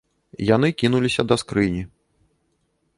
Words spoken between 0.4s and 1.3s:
Яны кінуліся